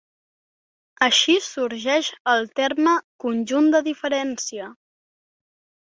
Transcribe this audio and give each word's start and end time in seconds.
Així 1.07 1.35
sorgeix 1.49 2.11
el 2.35 2.49
terme 2.63 2.97
"conjunt 3.27 3.71
de 3.79 3.87
diferència". 3.93 4.77